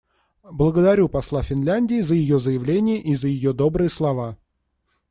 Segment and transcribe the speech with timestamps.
[0.51, 4.35] Благодарю посла Финляндии за ее заявление и за ее добрые слова.